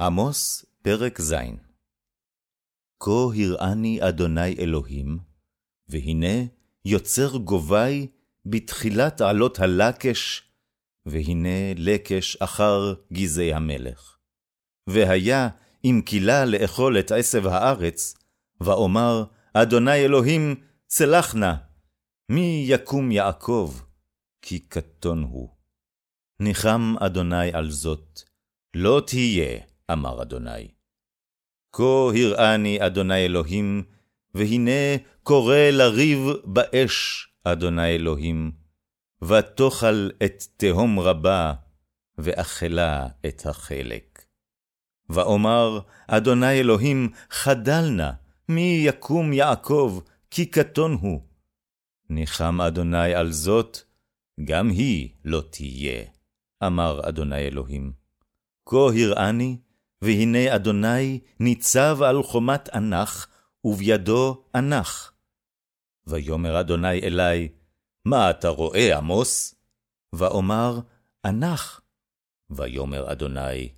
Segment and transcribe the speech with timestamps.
[0.00, 1.34] עמוס, פרק ז.
[3.00, 5.18] כה הראני אדוני אלוהים,
[5.88, 6.46] והנה
[6.84, 8.06] יוצר גובי
[8.46, 10.42] בתחילת עלות הלקש,
[11.06, 14.16] והנה לקש אחר גזי המלך.
[14.86, 15.48] והיה
[15.84, 18.14] אם כילה לאכול את עשב הארץ,
[18.60, 19.24] ואומר,
[19.54, 20.54] אדוני אלוהים,
[20.86, 21.54] צלח נא,
[22.28, 23.74] מי יקום יעקב,
[24.42, 25.48] כי קטון הוא.
[26.40, 28.20] ניחם אדוני על זאת,
[28.74, 30.68] לא תהיה, אמר אדוני.
[31.72, 33.82] כה הראני אדוני אלוהים,
[34.34, 38.52] והנה קורא לריב באש, אדוני אלוהים,
[39.22, 41.54] ותאכל את תהום רבה,
[42.18, 44.24] ואכלה את החלק.
[45.08, 48.10] ואומר, אדוני אלוהים, חדל נא,
[48.48, 51.20] מי יקום יעקב, כי קטון הוא.
[52.10, 53.78] ניחם אדוני על זאת,
[54.44, 56.04] גם היא לא תהיה,
[56.66, 57.92] אמר אדוני אלוהים.
[58.66, 59.58] כה הראני,
[60.02, 63.28] והנה אדוני ניצב על חומת אנח,
[63.64, 65.12] ובידו אנח.
[66.06, 67.48] ויאמר אדוני אלי,
[68.04, 69.54] מה אתה רואה, עמוס?
[70.12, 70.80] ואומר,
[71.24, 71.80] אנח.
[72.50, 73.68] ויאמר אדוני,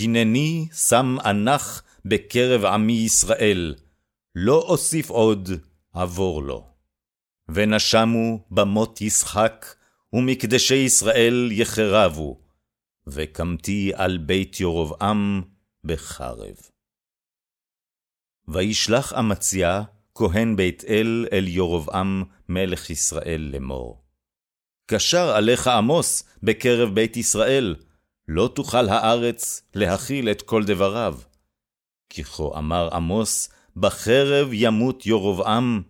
[0.00, 3.74] הנני שם אנח בקרב עמי ישראל,
[4.34, 5.50] לא אוסיף עוד
[5.92, 6.66] עבור לו.
[7.48, 9.74] ונשמו במות ישחק,
[10.12, 12.40] ומקדשי ישראל יחרבו,
[13.06, 15.42] וקמתי על בית ירבעם
[15.84, 16.56] בחרב.
[18.48, 19.82] וישלח אמציה,
[20.14, 24.04] כהן בית אל, אל ירבעם, מלך ישראל לאמור.
[24.90, 27.76] קשר עליך עמוס בקרב בית ישראל,
[28.28, 31.18] לא תוכל הארץ להכיל את כל דבריו.
[32.10, 35.82] כי כה אמר עמוס, בחרב ימות ירבעם,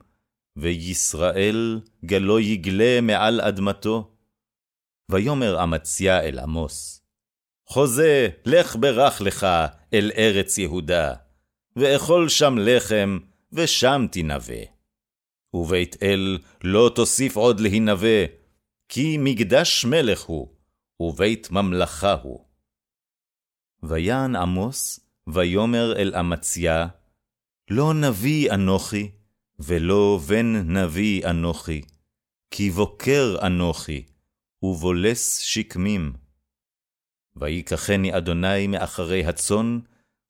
[0.57, 4.15] וישראל גלו יגלה מעל אדמתו.
[5.11, 6.98] ויאמר אמציה אל עמוס,
[7.71, 9.47] חוזה, לך ברך לך
[9.95, 11.15] אל ארץ יהודה,
[11.77, 13.19] ואכול שם לחם,
[13.53, 14.65] ושם תנבא.
[15.55, 18.25] ובית אל לא תוסיף עוד להנבא,
[18.89, 20.49] כי מקדש מלך הוא,
[21.01, 22.45] ובית ממלכה הוא.
[23.83, 26.87] ויען עמוס, ויאמר אל אמציה,
[27.71, 29.11] לא נביא אנוכי,
[29.59, 31.83] ולא בן נביא אנוכי,
[32.51, 34.03] כי בוקר אנוכי,
[34.63, 36.28] ובולס שקמים.
[37.41, 39.79] ויקחני אדוני מאחרי הצאן,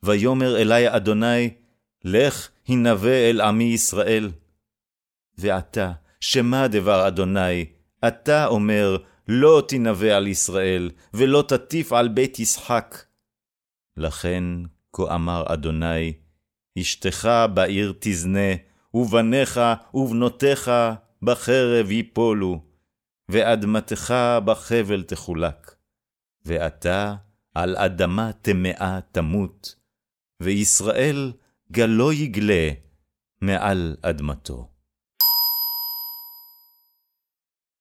[0.02, 1.50] ויאמר אלי אדוני,
[2.04, 4.30] לך הנבא אל עמי ישראל.
[5.38, 7.66] ועתה, שמע דבר אדוני,
[8.08, 8.96] אתה אומר,
[9.28, 13.04] לא תנבא על ישראל, ולא תטיף על בית ישחק.
[13.96, 14.44] לכן,
[14.92, 16.12] כה אמר אדוני,
[16.78, 18.54] אשתך בעיר תזנה,
[18.94, 19.60] ובניך
[19.94, 20.70] ובנותיך
[21.22, 22.60] בחרב יפולו,
[23.28, 24.14] ואדמתך
[24.44, 25.78] בחבל תחולק.
[26.48, 27.14] ואתה
[27.54, 29.75] על אדמה טמאה תמות,
[30.42, 31.32] וישראל
[31.72, 32.70] גלו יגלה
[33.41, 34.69] מעל אדמתו.